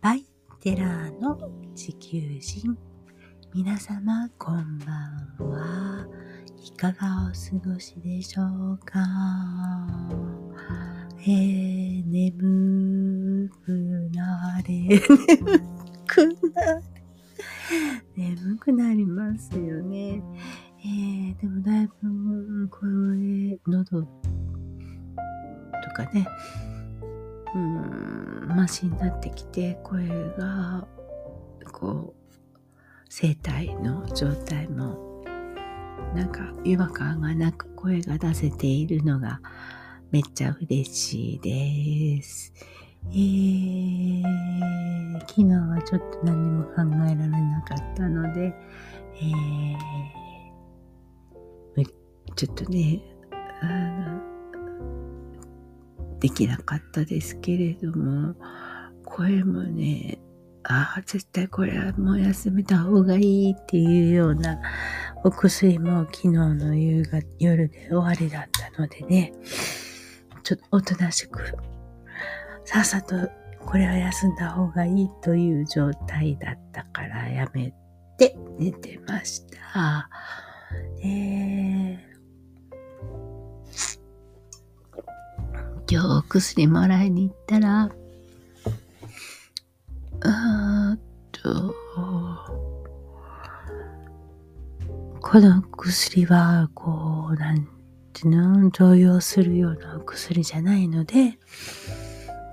[0.00, 0.24] バイ
[0.60, 1.38] テラーの
[1.76, 2.76] 地球人。
[3.54, 6.06] 皆様こんばんは。
[6.64, 8.98] いかがお過ごしでしょうか？
[11.20, 14.74] えー、眠くなれ。
[14.74, 15.00] 眠
[29.58, 30.06] て、声
[30.38, 30.86] が、
[31.72, 32.18] こう、
[33.10, 35.24] 声帯の状態も、
[36.14, 39.40] なんか違和感がなく声が出せているのが
[40.10, 42.54] めっちゃ嬉しいです。
[43.10, 44.22] えー、
[45.20, 46.72] 昨日はちょっと何も考
[47.10, 48.54] えられなかったので、
[49.20, 50.08] えー
[52.38, 53.00] ちょっとね、
[53.62, 54.20] あの、
[56.20, 58.36] できなかったですけれども、
[59.18, 60.16] 声もね、
[60.62, 64.60] ああ、絶対これはもう休めた方がいいっていうような
[65.24, 69.32] お薬も昨日の夕方夜で終わりだったのでね、
[70.44, 71.56] ちょっとおとなしく、
[72.64, 73.16] さっさと
[73.66, 77.74] これは休んだ方がいいという状態だったからやめ
[78.18, 80.08] て寝てました。
[81.02, 82.08] えー
[85.90, 87.90] 今日お薬もらいに行ったら、
[91.48, 91.74] と、
[95.20, 97.66] この薬は、こう、なん
[98.12, 101.38] ていうの、動揺するようなお薬じゃないので、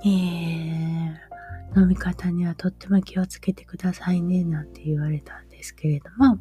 [0.06, 6.40] えー、飲み方にはとっても気をつけてくださいね、なんて言われたんですけれども、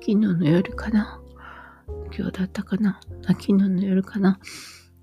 [0.00, 1.20] 昨日の夜かな
[2.16, 4.38] 今日だったかな昨日の夜かな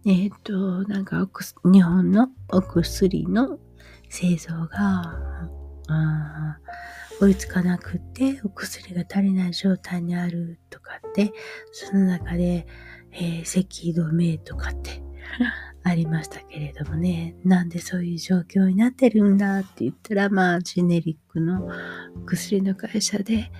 [0.05, 1.29] えっ、ー、と、なんか
[1.65, 3.59] 日本のお薬の
[4.09, 5.49] 製造が、
[5.87, 6.57] あ
[7.19, 11.31] 追いつかなくて、お薬が足りない状態にあるとかって、
[11.71, 12.67] その中で、
[13.11, 15.01] えー、咳止めとかって
[15.83, 21.69] ありましたけれどもね、なんでそういう状況になってるんだって言ったら、まあ、ジェネリックの
[22.25, 23.51] 薬の会社で、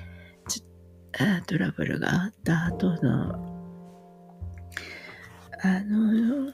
[1.48, 3.58] トラブルがあった後の
[5.64, 6.54] あの、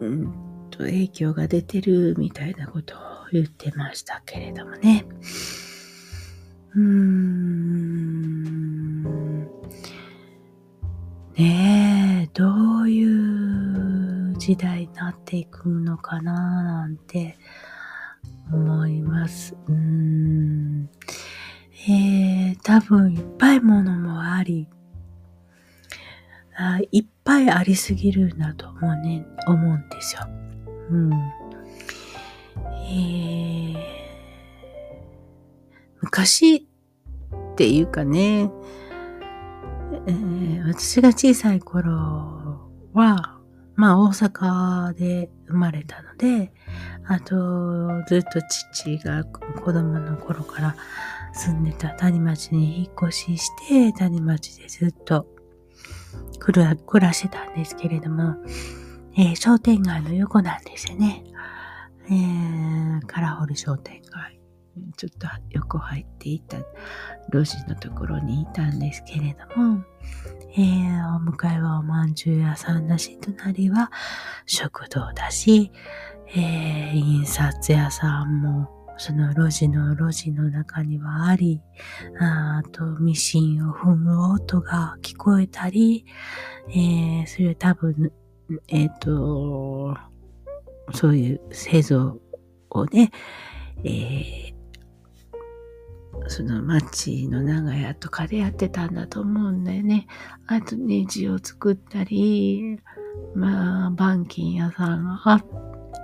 [0.00, 0.32] うん
[0.70, 5.04] と、影響が出てるみたいなことを言ってましたけれどもね。
[6.74, 7.54] うーん。
[11.36, 17.36] ねえ、どういう時代になっていくのかななんて
[18.52, 19.56] 思います。
[19.66, 20.88] うーん。
[21.88, 24.68] えー、多分いっぱいものもあり、
[26.56, 30.22] あいっぱいありすぎるんだと思うね、思うんですよ。
[30.90, 31.43] うん。
[32.84, 33.74] え、
[36.00, 38.50] 昔っていうかね、
[40.06, 41.92] えー、私が小さい頃
[42.92, 43.38] は、
[43.76, 46.52] まあ大阪で生まれたので、
[47.06, 50.76] あとずっと父が子供の頃から
[51.32, 55.26] 住んでた谷町に引っ越しして、谷町でずっと
[56.38, 58.36] 暮ら暮らしてたんですけれども、
[59.16, 61.24] えー、商店街の横なんですよね。
[62.06, 64.40] えー、カラホル商店街。
[64.96, 66.58] ちょっと横入っていた
[67.32, 69.84] 路地のところにいたんですけれども、
[70.56, 73.92] えー、お迎えはおまんじゅう屋さんだし、隣は
[74.46, 75.70] 食堂だし、
[76.34, 81.60] えー、印刷屋さんもその路地の路地の中にはあり、
[82.18, 86.04] あとミシンを踏む音が聞こえたり、
[86.70, 88.12] えー、それ多分、
[88.68, 89.96] えっ、ー、と、
[90.92, 92.20] そういう製造
[92.70, 93.10] をね、
[93.84, 94.54] えー、
[96.28, 100.06] その町の長屋とかでやってたんだと思うんだよね。
[100.46, 102.78] あとネジを作ったり、
[103.34, 105.44] まあ、板金屋さんがあ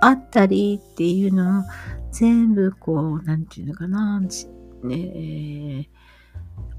[0.01, 1.63] あったりっていうのを
[2.11, 4.19] 全部こう、なんていうのかな、
[4.83, 5.89] ね、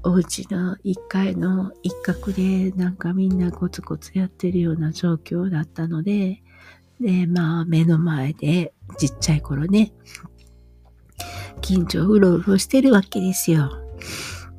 [0.03, 6.43] お家の一階の一角でなんかみんなコツコツやってるような状況だったので、
[6.99, 9.93] で、まあ目の前でちっちゃい頃ね、
[11.61, 13.71] 近所うろうろしてるわけですよ。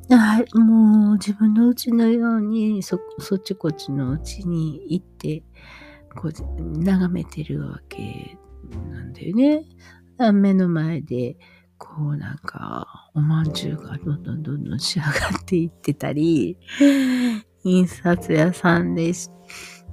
[0.09, 5.43] はい、もう自分の家のようにそ、そっちこっちの家に行って、
[6.15, 8.37] こう、眺めてるわけ
[8.91, 9.65] なんだよね。
[10.31, 11.37] 目の前で、
[11.77, 16.57] こうなんか、おまんじゅうがどんどんどんどん仕上がっていってたり、
[17.63, 19.29] 印刷屋さんでし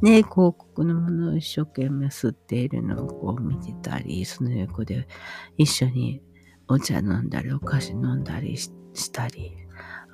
[0.03, 5.07] ね、広告のものを一生懸命吸っているのをこう見てたり、その横で
[5.57, 6.21] 一緒に
[6.69, 8.73] お茶飲んだり、お菓子飲んだりし
[9.13, 9.53] たり、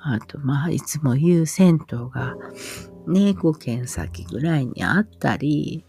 [0.01, 2.35] あと、まあ、いつも言う銭湯が、
[3.07, 5.83] ね、5軒先ぐらいにあったり、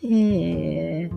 [0.00, 1.10] で、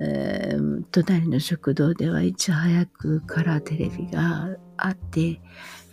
[0.00, 5.40] えー、隣の食堂ではいち早くカラーテレビがあって、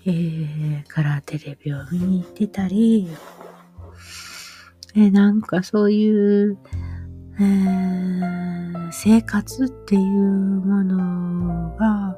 [0.06, 3.10] えー、カラーテレビを見に行ってたり、
[4.96, 6.58] え、なんかそういう、
[7.40, 12.18] えー、生活っていうものが、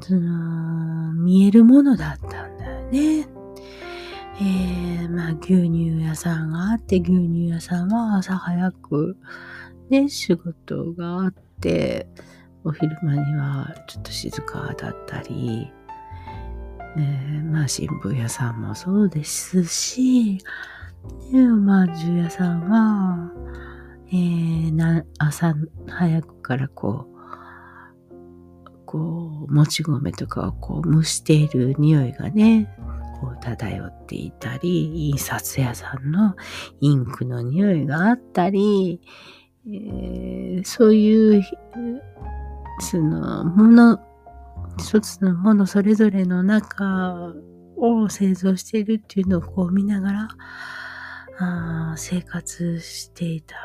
[0.00, 3.28] その、見えるものだったんだよね。
[4.38, 9.16] えー、まあ牛乳屋さんがあって、牛乳屋さんは朝早く、
[9.88, 12.06] ね、仕事があって、
[12.64, 15.70] お昼間にはちょっと静かだったり、
[16.98, 20.38] えー、まあ新聞屋さんもそうですし、
[21.32, 23.32] ね、おまんじゅう屋さんは、
[24.08, 25.54] えー、な朝
[25.88, 27.16] 早くからこう、
[28.86, 32.72] こう、もち米とかをこう蒸している匂いがね、
[33.20, 36.36] こう漂っていたり、印刷屋さんの
[36.80, 39.00] インクの匂いがあったり、
[39.66, 41.42] えー、そういう、
[42.78, 43.98] そのもの、
[44.78, 47.32] 一つのものそれぞれの中
[47.76, 50.28] を製造しているっていうのをこう見ながら、
[51.38, 53.56] あ生活していた。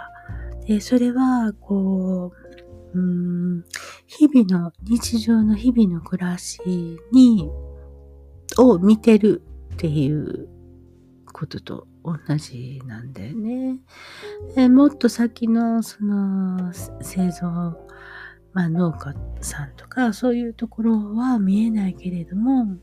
[0.65, 2.33] で、それは、こ
[2.93, 3.63] う、うん、
[4.07, 6.59] 日々の、日常の日々の暮らし
[7.11, 7.49] に、
[8.57, 9.41] を見てる
[9.73, 10.49] っていう
[11.31, 13.79] ことと同じなんだよね。
[14.69, 17.47] もっと先のその製造、
[18.53, 22.77] まあ農家さんとかそういうところは見えないけれども、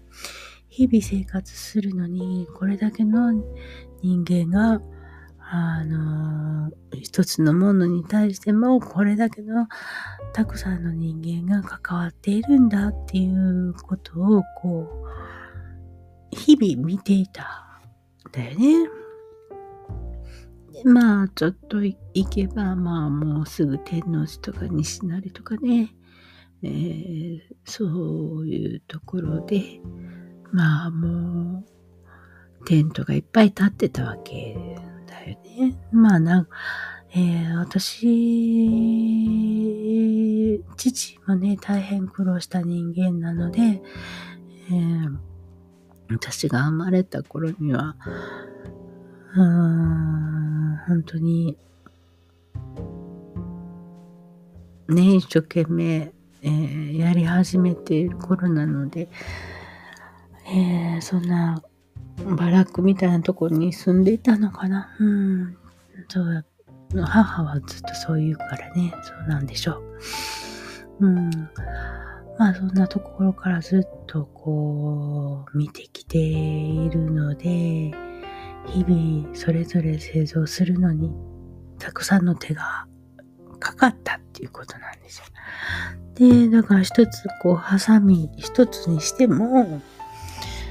[0.68, 3.32] 日々生活するのにこれだけの
[4.02, 4.80] 人間が
[5.50, 9.66] あの、一つのものに対してもこれだけの
[10.34, 14.86] たくさんの人間が関わっているんだっていうことをこ
[16.32, 17.80] う、日々見ていた
[18.28, 18.90] んだよね。
[20.74, 21.96] でまあ、ちょっと行
[22.28, 25.94] けば、まあもうすぐ天王寺とか西成とかね、
[26.62, 29.80] えー、そういうところで、
[30.52, 31.77] まあもう、
[32.68, 34.54] テントがいっぱい立ってたわけ
[35.06, 35.74] だよね。
[35.90, 36.48] まあなん
[37.14, 37.82] えー、私、
[40.76, 45.16] 父もね、大変苦労した人間なので、えー、
[46.10, 47.96] 私が生まれた頃には、
[49.34, 51.56] うん、本当に、
[54.90, 56.12] ね、一生懸命、
[56.42, 59.08] えー、やり始めている頃なので、
[60.46, 61.62] えー、そんな
[62.36, 64.94] バラックみたいなところに住んでいたのかな？
[64.98, 65.56] うん。
[66.08, 66.44] そう
[67.02, 69.82] 母はずっとそう言うからね、そうなんでしょ
[71.00, 71.06] う。
[71.06, 71.30] うん。
[72.38, 77.92] まあそんなところからずっとこう見てきているので、
[78.66, 81.12] 日々それぞれ製造するのに
[81.78, 82.86] たくさんの手が
[83.60, 85.24] かかったっていうことなんですよ。
[86.14, 89.82] で、だから一つこうハサミ一つにしても、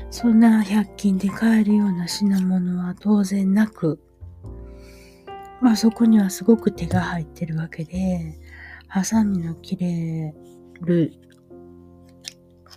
[0.10, 4.00] そんな100均で買えるような品物は当然なく、
[5.62, 8.40] まあそこにはすごく手が入ってるわけで、
[8.88, 10.34] ハサミの切れ
[10.82, 11.14] る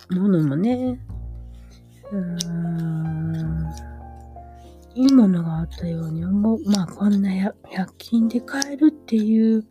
[0.09, 0.99] ものもね、
[2.11, 3.69] うーん、
[4.93, 6.59] いいものがあったように思う。
[6.65, 7.53] まあこんな 100,
[7.97, 9.65] 均で買えるっていう、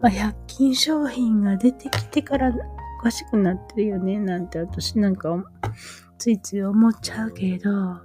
[0.00, 2.52] まあ、100均商品が出てきてから
[2.98, 5.44] おかしくなってるよね、なんて私なんか
[6.20, 8.02] ついつい思っちゃうけど、ま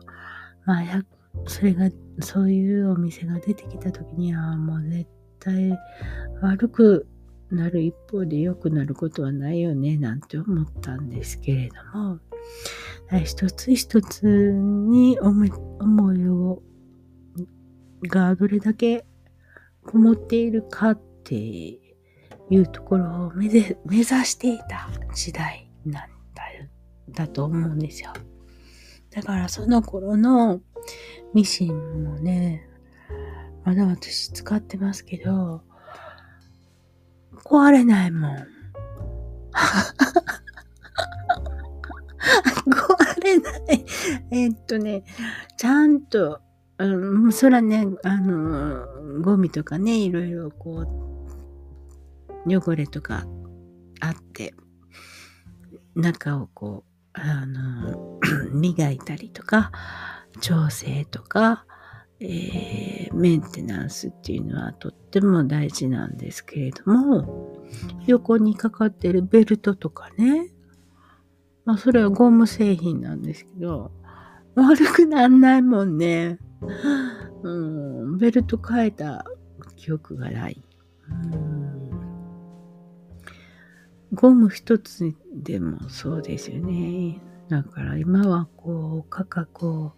[0.68, 1.04] あ、
[1.48, 1.90] それが、
[2.22, 5.06] そういうお店が出てきた時には、もう絶
[5.40, 5.78] 対
[6.42, 7.08] 悪く
[7.52, 12.20] なる一方で良くなることはないよね、なんて思ったんですけれども、
[13.26, 15.46] 一つ一つに思
[16.14, 16.64] いを、
[18.08, 19.06] がどれだけ
[19.84, 21.80] こもっているかってい
[22.52, 26.15] うところを目指していた時代なんです
[27.10, 28.12] だと思うんですよ。
[29.12, 30.60] だからその頃の
[31.34, 32.68] ミシンもね、
[33.64, 35.62] まだ私使ってますけど、
[37.46, 38.36] 壊れないもん。
[42.68, 43.86] 壊れない。
[44.32, 45.04] えっとね、
[45.58, 46.42] ちゃんと、
[46.78, 50.86] うん、そらね、あの、ゴミとかね、いろいろこ
[52.46, 53.26] う、汚れとか
[54.02, 54.54] あって、
[55.96, 58.20] 中をこう、あの、
[58.52, 59.72] 磨いたりとか
[60.42, 61.66] 調整とか、
[62.20, 67.58] えー、メンテナンスっていうのはとっても大事なんですけれども、
[68.06, 70.50] 横にかかってるベルトとかね、
[71.66, 73.92] まあそれはゴム製品なんですけど、
[74.56, 76.40] 悪くなんないもんね。
[77.44, 79.26] うん、ベルト変えた
[79.76, 80.64] 記憶がない。
[81.34, 81.65] うん
[84.16, 87.20] ゴム一つでもそうですよね。
[87.50, 89.94] だから今はこう価格を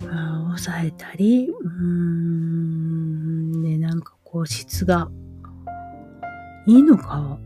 [0.00, 5.10] 抑えたり、うーん、ね、なんかこう質が
[6.66, 7.38] いいのか、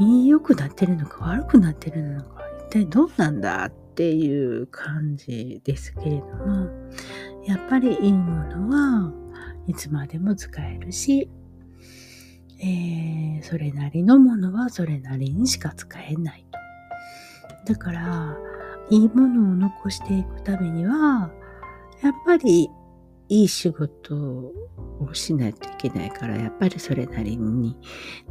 [0.00, 6.68] いい良くなってるのか悪くなってるのか、一体どうなんだっていう感じですけれども、
[7.46, 9.12] やっぱりいいものは
[9.66, 11.30] いつまでも使えるし、
[12.62, 16.46] えー、それなりのものはそれなりにしか使えない
[17.66, 17.72] と。
[17.72, 18.36] だから、
[18.90, 21.32] いいものを残していくためには、
[22.02, 22.70] やっぱり
[23.28, 24.14] いい仕事
[25.00, 27.76] をしないといけないから、やっぱりそれなりに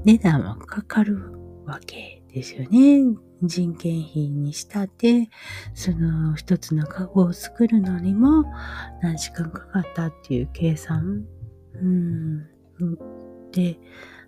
[0.05, 1.17] 値段はかかる
[1.65, 3.17] わけですよね。
[3.41, 5.29] 人件費にしたって、
[5.73, 8.45] その一つのカゴを作るのにも
[9.01, 11.25] 何時間かかったっていう計算。
[11.73, 12.47] うん。
[13.51, 13.79] で、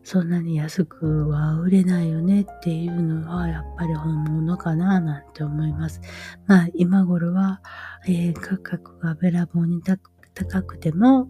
[0.03, 6.01] そんなに安くは売れないよねっていうのはやっぱり本物かななんて思います。
[6.45, 7.61] まあ今頃は、
[8.05, 11.29] えー、価格がべらぼうに高くても、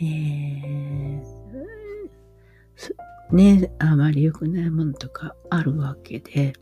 [0.00, 1.24] えー、
[3.30, 6.54] ね、あまり良くないものとかあるわけで、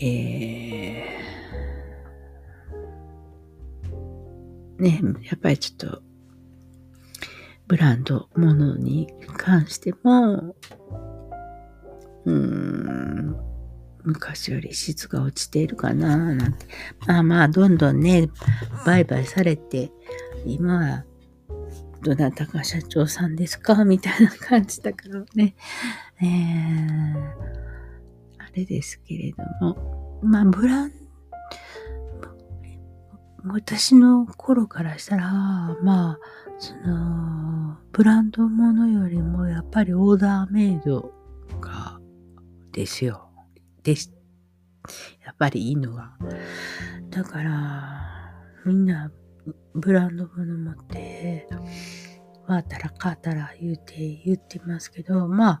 [0.00, 6.05] えー、ね、やっぱりちょっと
[7.68, 10.54] ブランドものに関しても、
[12.24, 13.36] うーん、
[14.04, 16.66] 昔より質が落ちているかななんて。
[17.06, 18.28] まあまあ、どんどんね、
[18.84, 19.90] 売買されて、
[20.44, 21.04] 今は、
[22.02, 25.56] どなたか社長さんですかみたいな感じだからね。
[26.22, 27.16] えー、
[28.38, 30.20] あれですけれども。
[30.22, 30.92] まあ、ブラン
[33.48, 35.32] 私の頃からしたら、
[35.82, 36.18] まあ、
[36.58, 41.12] その、ブランドものよりもやっぱりオーダーメイド
[41.60, 42.00] が、
[42.72, 43.30] ですよ。
[43.82, 44.12] です。
[45.24, 46.16] やっぱりいいのは。
[47.10, 48.32] だから、
[48.64, 49.10] みんな
[49.74, 51.46] ブランドもの持って、
[52.46, 55.60] わたらかたら言うて、言ってますけど、ま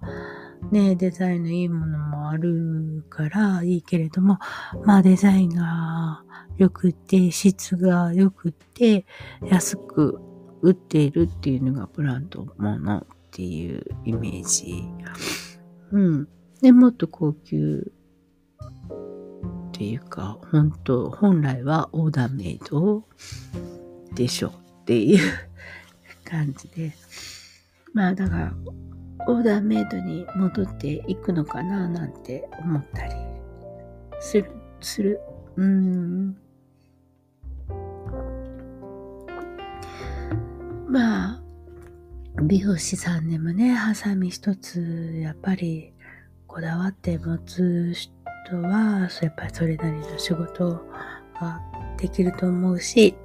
[0.70, 4.38] ね、デザインのいいものもあるからいいけれども、
[4.84, 6.22] まあデザインが
[6.56, 9.04] 良くて、質が良くて、
[9.42, 10.20] 安く
[10.62, 14.84] 売っているっていうのがブランドものっていうイメージ。
[15.92, 16.28] うん。
[16.60, 17.92] で、もっと高級
[19.68, 23.04] っていうか、本当本来はオーダーメイド
[24.14, 25.18] でしょっていう
[26.24, 26.92] 感じで。
[27.92, 28.54] まあだから、
[29.28, 33.12] オーダーメイドに戻っていくのかななんて思ったり
[34.20, 35.20] する、する。
[35.56, 36.36] うん。
[40.88, 41.42] まあ、
[42.42, 45.92] 美容師さんでもね、ハサミ一つ、やっぱり
[46.46, 50.86] こだわって持つ人は、やっぱりそれなりの仕事
[51.40, 51.60] が
[51.98, 53.16] できると思うし、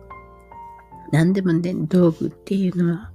[1.12, 3.12] 何でもね、道具っていうのは、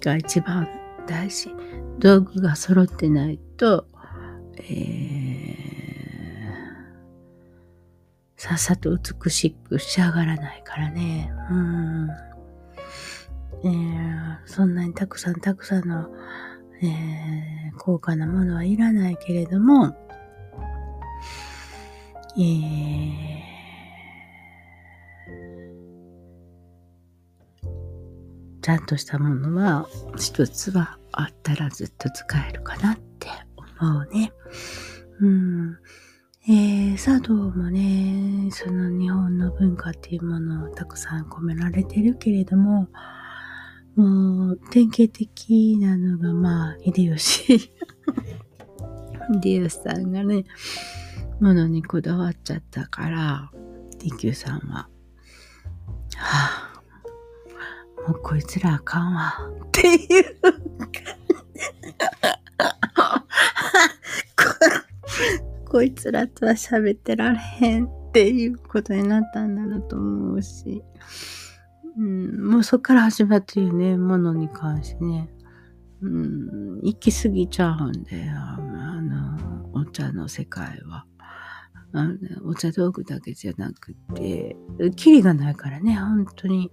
[0.00, 0.68] が一番
[1.06, 1.50] 大事。
[1.98, 3.86] 道具が揃ってないと、
[4.58, 11.32] えー、さっさと美しく仕上がらないからね。
[11.50, 12.35] うん
[13.64, 16.08] えー、そんなにたくさんたくさんの、
[16.82, 19.96] えー、高価なものはいらないけれども、
[22.38, 23.46] えー、
[28.60, 33.28] ちゃんとしたものは一つはあったらずっと使えるかなって
[33.80, 34.32] 思うね。
[35.20, 35.78] うん。
[36.48, 42.88] えー、茶道もね、その日本の文化っていうものをたくさん込められてるけれども、
[43.96, 47.72] もう、典型的なのが、まあ、秀吉。
[49.42, 50.44] 秀吉さんがね、
[51.40, 53.50] ものにこだわっちゃったから、
[53.98, 54.88] DQ さんは、
[56.16, 56.72] は
[58.06, 59.34] あ、もうこいつらあかんわ、
[59.66, 60.52] っていうこ。
[65.70, 70.82] こいつらとは喋ってられへんっていうことになったんだろうと思うし。
[71.98, 75.30] うん、もうそっから始まっていうね、ものに関してね、
[76.02, 78.58] うん、行き過ぎちゃうんで、あ
[79.00, 81.06] の、お茶の世界は。
[81.92, 84.56] あの、お茶道具だけじゃなくて、
[84.96, 86.70] キリがないからね、本当に。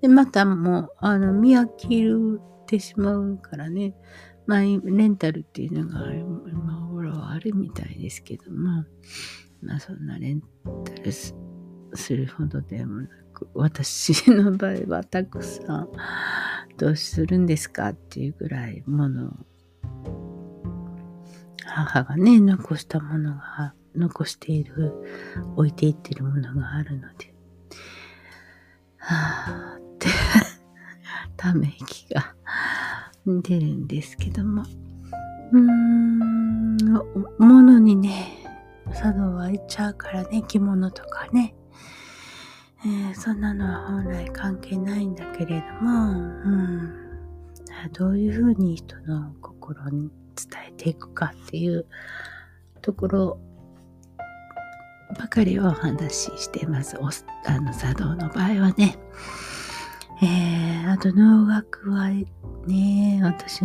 [0.00, 3.94] で、またもう、あの、見飽きるってしまうからね、
[4.46, 4.76] まあ、レ
[5.08, 8.84] ンタルっていうのが今頃あるみたいですけども、
[9.62, 10.40] まあ、そんなレン
[10.84, 11.12] タル
[11.94, 15.88] するほどでもなく、私の場合はたくさん、
[16.76, 19.36] どうするんですかっていうぐらいもの、
[21.64, 24.92] 母がね、残したものが、残している、
[25.56, 27.34] 置いていってるものがあるので、
[28.98, 30.08] はぁって、
[31.36, 32.34] ため息が
[33.26, 34.62] 出るんですけども、
[35.52, 36.76] うーん、
[37.38, 38.38] 物にね、
[38.94, 41.54] 茶道は行っちゃうからね、着物とかね。
[42.82, 46.94] えー、そんなのは本来関係ないんだけれども、うん、
[47.92, 51.84] どういうふうに人の心に伝えていくかっていう
[52.80, 53.38] ところ
[55.18, 56.96] ばかりをお話ししてます。
[56.98, 57.10] お
[57.46, 58.98] あの茶道の場合はね。
[60.22, 62.10] えー、あと能楽は
[62.66, 63.62] ね、私、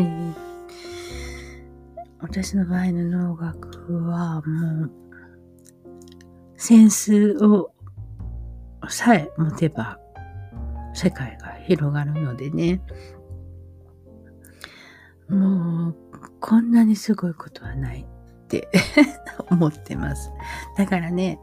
[2.20, 4.92] 私の場合の能楽はもう、
[6.58, 7.75] センスを
[8.89, 10.00] さえ持てば
[10.94, 12.82] 世界が広がるのでね。
[15.30, 15.96] もう、
[16.39, 18.70] こんなにすごいことはないって
[19.50, 20.32] 思ってます。
[20.77, 21.39] だからね、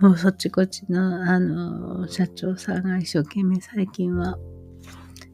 [0.00, 4.38] もうそっちこっちの、あの、社長さんが一生懸命最近は、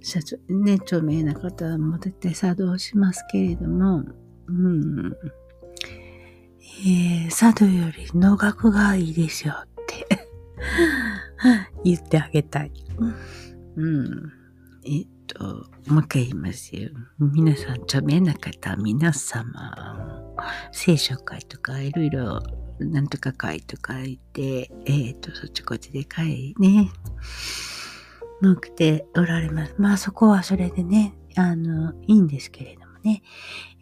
[0.01, 4.05] 社長、ね、著名な方も出て作動しますけれども、
[4.47, 5.17] うん。
[6.87, 9.74] えー、佐渡より能楽がいいですよって
[11.85, 12.73] 言ってあげたい。
[13.77, 14.33] うん。
[14.87, 16.91] えっと、もう一回言いますよ。
[17.19, 20.35] 皆さん、著名な方、皆様、
[20.73, 22.43] 聖書会とか、いろいろ、
[22.79, 26.91] なんとか会とか言って、えっ、と、そっちこっちで会ね、
[28.41, 29.75] 向くておられます。
[29.79, 33.23] まあ、そこはそれでね、あの、いいんですけれどもね、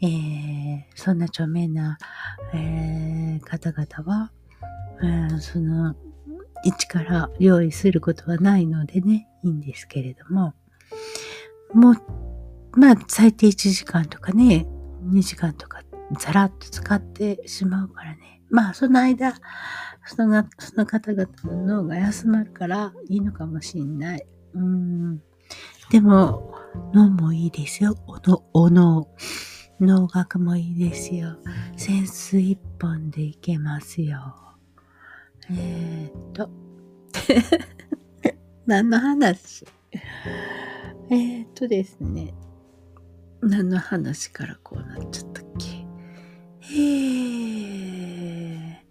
[0.00, 1.98] えー、そんな著名な、
[2.54, 4.32] えー、方々は、
[5.02, 5.94] えー、その、
[6.64, 10.54] 一から用意することはないのでね、いいんですけれども、
[11.74, 14.66] もう、まあ、最低1時間とかね、
[15.04, 15.82] 2時間とか、
[16.18, 18.42] ざらっと使ってしまうからね。
[18.50, 19.34] まあ、その間、
[20.06, 24.26] そのその方々の脳が休まるからいいのかもしんない。
[24.54, 25.22] うん。
[25.90, 26.54] でも、
[26.92, 27.96] 脳もいいですよ。
[28.06, 29.08] おの、お脳。
[29.80, 31.36] 脳学もいいですよ。
[31.76, 34.41] センス一本でいけますよ。
[35.50, 36.50] えー、っと。
[38.66, 39.66] 何の話？
[41.10, 42.32] えー、っとですね。
[43.40, 45.86] 何の話からこうなっちゃったっけ？
[46.72, 48.82] えー。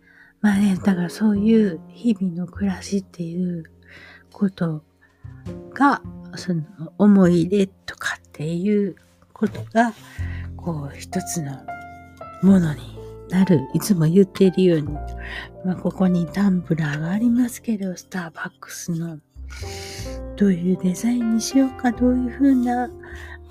[0.41, 3.63] まあね、だからそういう日々の暮らしっていう
[4.33, 4.83] こと
[5.73, 6.01] が、
[6.35, 6.63] その
[6.97, 8.95] 思い出とかっていう
[9.33, 9.93] ことが、
[10.57, 11.59] こう一つの
[12.41, 13.00] ものに
[13.31, 13.61] なる。
[13.73, 14.93] いつも言っているように、
[15.65, 19.19] まあ、ここにタンブラーがありますけど、スターバックスの、
[20.35, 22.89] どういうデザインにしようか、どういうふうな、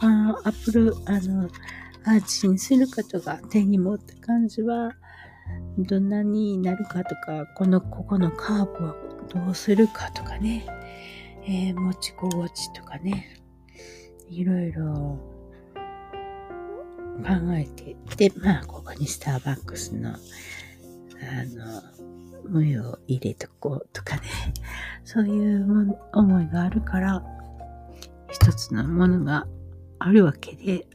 [0.00, 1.48] あアップル、あの、
[2.04, 4.92] アーチにするかとか、手に持った感じは、
[5.78, 8.94] どんなになるかとか、この、ここのカーブを
[9.28, 10.66] どうするかとかね、
[11.46, 13.40] えー、持ち心地とかね、
[14.28, 15.18] いろいろ
[17.20, 21.82] 考えて、で、まあ、ここにスターバックスの、あの、
[22.48, 24.22] 模様を入れとこうとかね、
[25.04, 27.24] そういう思いがあるから、
[28.28, 29.46] 一つのものが
[29.98, 30.86] あるわけで、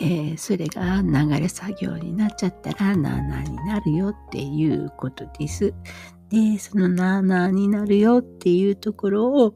[0.00, 5.72] えー、それが流れ作業になっちゃったらなあなあになるよっていうことです。
[6.30, 9.54] で、そのなあなあになるよっていうところを、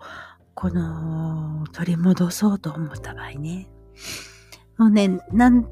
[0.55, 3.69] この取り戻そうと思った場合ね、
[4.79, 5.69] もうね、なん、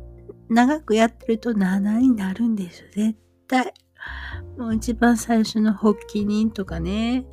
[0.48, 3.72] 長くやってると7になるんですよ、絶対。
[4.58, 7.26] もう一番最初の発起人とかね、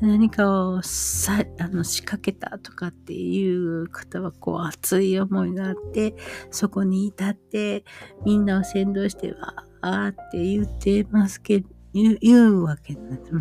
[0.00, 6.14] 何かをさあの仕掛けたとかっていう方はこう熱い思いがあって、
[6.50, 7.84] そこに至って
[8.24, 13.32] みんなを先導してわーって言ってますけど、言う言うわけなんです。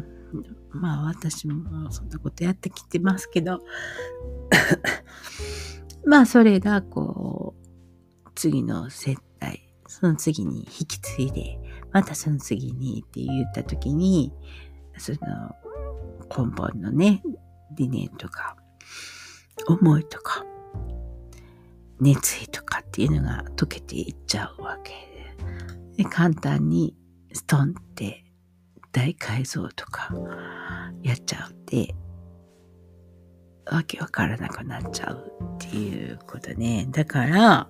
[0.72, 3.60] まあ私もそんなことやってきてますけど、
[6.06, 7.49] まあそれがこう、
[8.40, 11.60] 次の世代、その次に引き継いで、
[11.92, 14.32] またその次にって言った時に、
[14.98, 15.18] その
[16.30, 17.22] 根本のね、
[17.76, 18.56] 理念とか、
[19.68, 20.46] 思いとか、
[22.00, 24.94] 熱意とかっていうのが溶けていっちゃうわけ
[25.98, 26.04] で。
[26.04, 26.96] で簡単に
[27.34, 28.24] ストンって
[28.94, 30.16] 大改造とか
[31.04, 31.94] やっちゃうって、
[33.70, 36.88] わけわからなくなっちゃうっていうことね。
[36.90, 37.70] だから、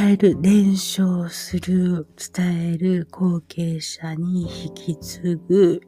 [0.00, 5.82] 伝える、伝承する、伝える後継者に引き継ぐ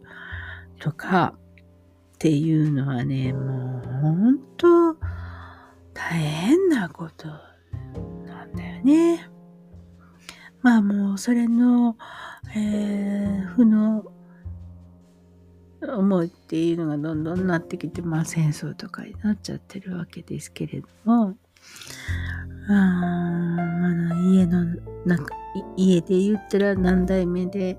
[0.78, 1.34] とか
[2.14, 4.94] っていうのはね、もう本当
[5.94, 7.28] 大変なこと
[8.26, 9.30] なんだよね。
[10.60, 11.96] まあもうそれの、
[12.54, 14.04] えー、負の
[15.80, 21.34] 思いっていうのがどんどんなってきて、まあ戦争とかになっちゃってるわけですけれども、
[22.68, 24.64] あまだ家の、
[25.04, 25.34] なんか、
[25.76, 27.78] 家で言ったら何代目で、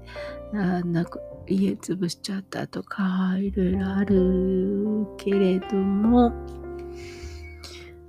[0.54, 6.32] あなんか家潰しちゃったとか、いろいろあるけれども、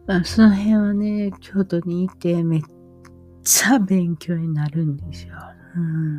[0.06, 2.62] まあ、その辺はね、京都にいてめっ
[3.42, 5.34] ちゃ勉強になるんですよ。
[5.76, 6.18] うん。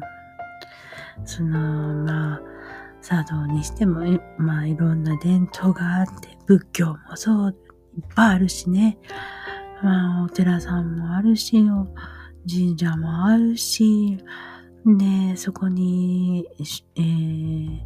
[1.23, 2.41] その、まあ、
[3.01, 4.01] 茶道にしても、
[4.39, 7.55] まあいろんな伝統があって、仏教もそう、
[7.95, 8.97] いっぱいあるしね。
[9.83, 11.63] まあお寺さんもあるし、
[12.49, 14.17] 神社もあるし、
[14.85, 16.47] で、そこに、
[16.95, 17.79] えー、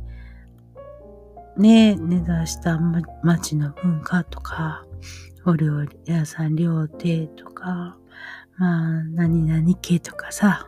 [1.57, 2.77] ね、根ざした
[3.23, 4.85] 町の文化とか、
[5.45, 7.97] お料理屋さん料亭とか、
[8.57, 10.67] まあ、何々家とかさ、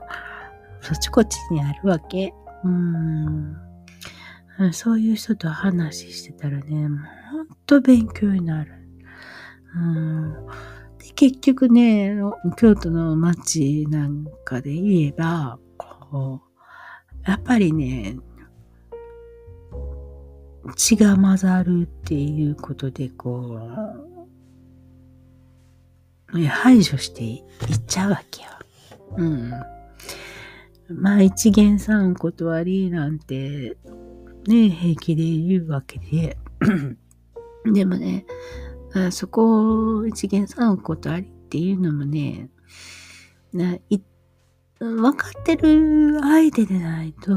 [0.80, 2.34] そっちこっちにあるわけ。
[2.64, 3.58] うん。
[4.72, 7.00] そういう人と話してたらね、もう
[7.32, 8.74] ほんと勉強になる。
[9.76, 10.48] うん、
[11.02, 12.16] で結局ね、
[12.58, 16.42] 京都の街なんかで言えば、こ
[17.26, 18.18] う、やっぱりね、
[20.76, 23.60] 血が混ざるっていうことで、こ
[26.34, 27.42] う、排除していっ
[27.88, 28.50] ちゃうわけよ。
[29.18, 29.52] うん。
[30.90, 33.76] まあ、一元三断りなんて
[34.48, 36.38] ね、平気で言うわけで。
[37.74, 38.26] でもね、
[38.94, 42.50] あそこを一元三ことありっていうのもね、
[43.54, 43.78] な
[44.80, 47.32] 分かってる相手でないと、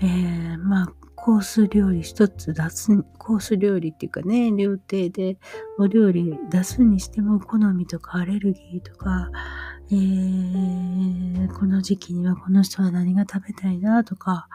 [0.00, 5.38] えー、まあ、コース料理一つ出す、コース料理っていうかね、料亭で
[5.78, 9.30] お料理出すにしても好みとかアレルギーとか、
[9.90, 14.48] えー、この時期にはこの人は何が食べたいなとか、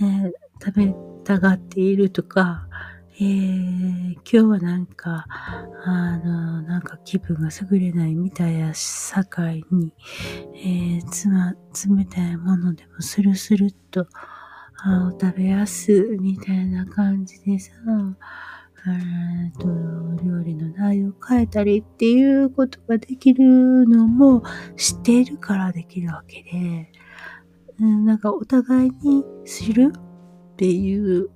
[0.00, 0.32] えー、
[0.64, 2.68] 食べたがっているとか、
[3.20, 5.26] えー、今日はなんか、
[5.84, 9.92] あの、なんか気分が優れないみたいや境に、
[10.54, 14.06] えー、つま、冷たいものでもスルスルっと、
[14.84, 17.72] あ食べやすみたいな感じでさ、
[18.86, 19.66] えーと、
[20.24, 24.44] 料理の内容を変えたりっていうことができるのも
[24.76, 26.92] 知っているからできるわけで、
[27.80, 29.92] なんかお互いに知る
[30.52, 31.30] っていう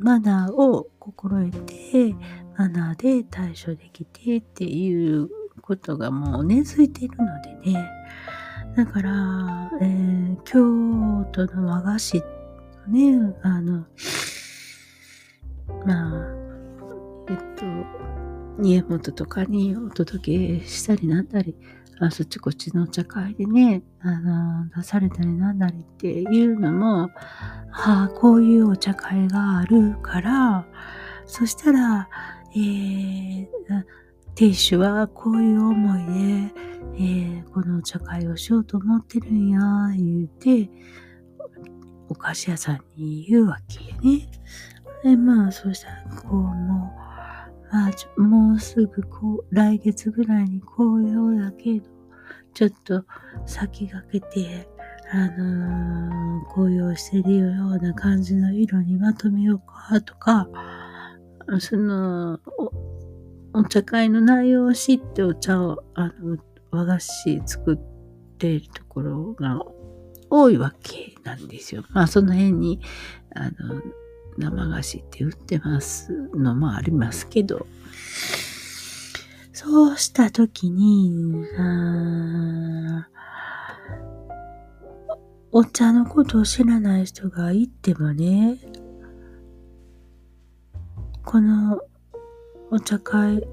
[0.00, 2.14] マナーを心得て、
[2.56, 5.28] マナーで対処できてっていう
[5.60, 7.90] ことがもう根付いているのでね。
[8.76, 12.22] だから、えー、京都の和菓子
[12.88, 13.84] ね、あの、
[15.86, 16.34] まあ、
[17.28, 17.64] えっと、
[18.62, 21.54] 家元とかにお届けしたりなんだり、
[22.02, 27.10] あそっちこっちのお茶会でね、あの、出されたりなんだりっていうのも、
[27.70, 30.66] はあ、こういうお茶会があるから、
[31.26, 32.08] そしたら、
[32.56, 33.48] えー、
[34.34, 36.54] 亭主はこういう思いで、
[36.94, 39.60] えー、このお茶会をしようと思ってるんや、
[39.94, 40.70] 言うて、
[42.08, 44.26] お菓子屋さんに言うわけね。
[45.04, 46.99] で、まあ、そしたら、こう、もう
[47.72, 51.86] まあ、もうすぐこう、来月ぐらいに紅葉やけど、
[52.52, 53.04] ちょっと
[53.46, 54.68] 先駆けて、
[55.12, 60.48] あのー、紅葉してるような感じの色にまとめようかとか、
[61.58, 62.38] その、
[63.52, 66.38] お茶会の内容を知ってお茶を、あの、
[66.70, 69.60] 和菓子作っているところが
[70.28, 71.84] 多いわけなんですよ。
[71.90, 72.80] まあその辺に、
[73.34, 73.82] あの、
[74.38, 77.66] 生菓子って売ってますのもありますけど、
[79.52, 81.34] そうしたときに、
[85.52, 88.58] お茶のことを知らない人がいてもね、
[91.24, 91.80] この
[92.70, 93.46] お茶会、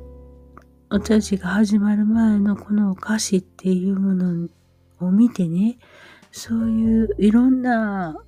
[0.90, 4.48] お茶事が始まる前のこのお菓子っていうもの
[5.00, 5.80] を見てね、
[6.32, 8.22] そういういろんな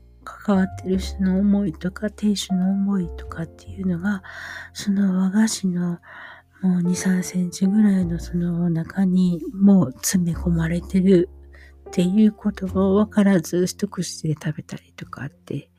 [0.46, 4.24] 関わってる人の思いとか、亭主の思いとかっていうのが、
[4.74, 6.00] その和菓子の
[6.62, 11.30] もう2、3センチぐらいのその中にもう詰め込まれてる
[11.90, 15.70] っていうこともわからず一口で食べたりとかって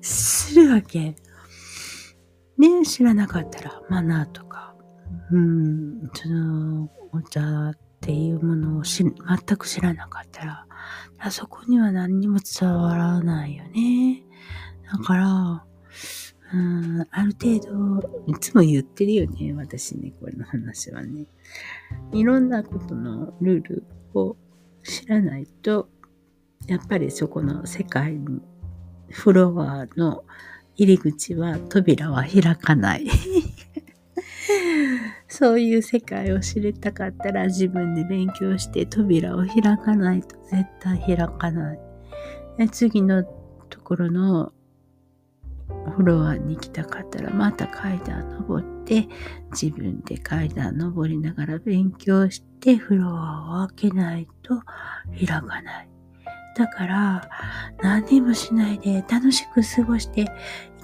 [0.00, 1.16] するわけ。
[2.58, 4.74] ね知らなかったらマナーとか、
[5.32, 9.12] うん、そのお茶っていうものを全
[9.56, 10.66] く知らなかったら、
[11.20, 14.24] あそこには何にも伝わらないよね。
[14.90, 15.64] だから、
[16.52, 21.26] うん、ある程度、いつも言ってるよね、私ね、これの話はね。
[22.10, 23.84] いろんなことのルール
[24.14, 24.36] を
[24.82, 25.88] 知らないと、
[26.66, 28.42] やっぱりそこの世界に、
[29.10, 30.24] フロアの
[30.74, 33.06] 入り口は、扉は開かない。
[35.32, 41.78] そういう世界を知りたかったら自分で勉強して扉を開かないと絶対開かない。
[42.70, 43.24] 次の
[43.70, 44.52] ところの
[45.96, 49.08] フロアに行きたかったらまた階段登って
[49.52, 54.60] 自分で階段登りながら勉強してフロアを開けないと
[55.18, 55.88] 開かない。
[56.58, 57.30] だから
[57.82, 60.26] 何もしないで楽しく過ごして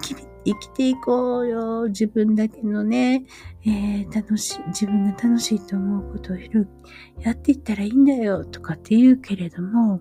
[0.01, 1.89] 生き生きていこうよ。
[1.89, 3.25] 自分だけのね、
[3.67, 6.37] えー、楽しい、自分が楽しいと思うことを
[7.21, 10.01] やっていったらいいんだよとかって言うけれども、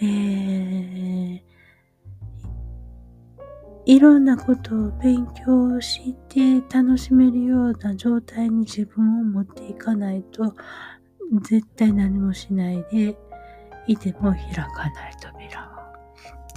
[0.00, 1.40] えー、
[3.84, 10.54] いろんなことを勉強して楽しめるような状態に自分を持っていかないと、
[11.42, 13.16] 絶対何もしないで
[13.86, 15.63] いても開かない扉。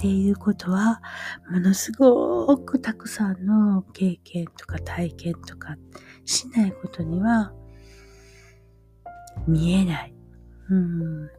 [0.00, 1.02] ていうことは、
[1.50, 5.76] ものすごくたくさんの経験とか体験とか
[6.24, 7.52] しないことには
[9.46, 10.14] 見えない。
[10.70, 11.30] うん、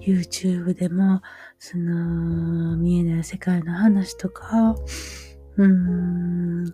[0.00, 1.20] YouTube でも、
[1.58, 4.74] その、見えない世界の話とか、
[5.56, 6.64] うん、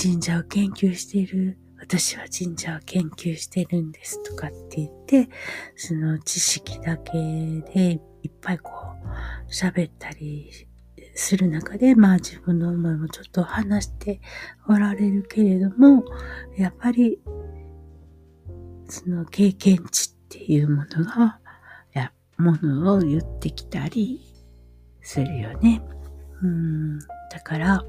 [0.00, 5.28] 神社を研究している、私は神社を研究してるんですとかって言って、
[5.74, 7.12] その知識だけ
[7.74, 10.68] でいっぱいこう喋ったり
[11.14, 14.20] する中で、まあ自分の思いもちょっと話して
[14.68, 16.04] おられるけれども、
[16.56, 17.20] やっぱり、
[18.88, 21.38] その経験値っていうものが、
[21.92, 24.20] や、ものを言ってきたり
[25.00, 25.82] するよね。
[26.42, 27.84] うん、だから、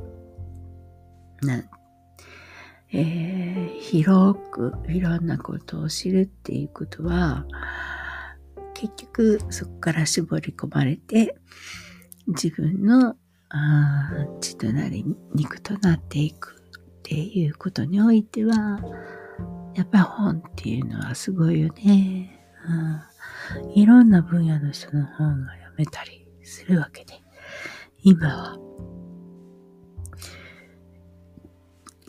[1.42, 1.64] な、
[2.94, 7.46] えー、広くいろんなことを知るっていうことは、
[8.74, 11.38] 結局そこから絞り込まれて、
[12.28, 13.16] 自分の
[14.40, 18.80] 血となり肉となっていくっていうことにおいては、
[19.76, 22.40] やっぱ本っていうのはすごいよね。
[23.66, 27.14] うん、いろんな分野の人の本が読めたりするわけで、
[28.04, 28.58] 今は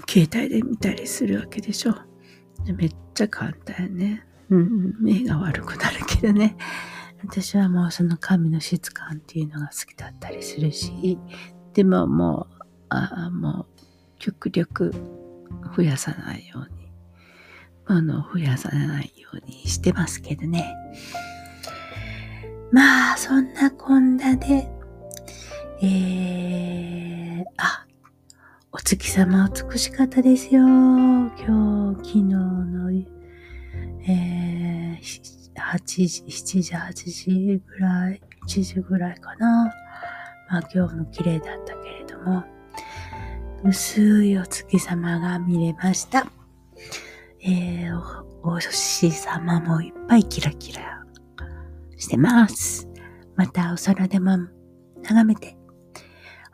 [0.08, 1.94] 携帯で見たりするわけでしょ。
[2.76, 4.26] めっちゃ簡単やね。
[4.50, 6.56] うん、目が悪くなるけどね。
[7.24, 11.18] 私はもうその神の質感っていうのが好きだったりするし、
[11.72, 13.82] でももう、あもう
[14.18, 14.92] 極力
[15.76, 16.92] 増やさないように、
[17.88, 20.74] もの増やさないようにしてますけどね。
[22.72, 24.68] まあ、そんなこんなで、
[25.82, 27.86] えー、あ、
[28.72, 30.62] お月様美しかったですよ。
[30.62, 32.90] 今日、昨日の、
[34.08, 39.72] えー、8時、7時、8時ぐらい、1時ぐらいかな。
[40.50, 42.44] まあ今日も綺麗だったけれども、
[43.64, 46.26] 薄いお月様が見れました。
[47.40, 47.98] えー、
[48.42, 51.04] お、お星様もいっぱいキラキラ
[51.96, 52.88] してます。
[53.36, 54.36] またお空でも
[55.02, 55.56] 眺めて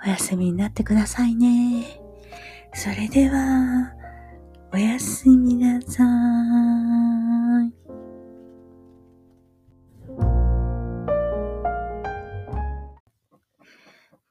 [0.05, 2.01] お休みになってくださいね。
[2.75, 3.93] それでは、
[4.73, 6.05] おやすみなさ
[7.85, 7.88] い。